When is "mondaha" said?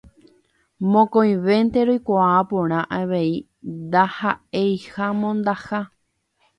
5.21-5.81